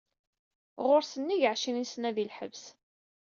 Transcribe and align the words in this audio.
Ɣur-s 0.85 1.13
nnig 1.21 1.43
ɛecrin-sna 1.51 2.09
di 2.15 2.25
lḥebs. 2.29 2.63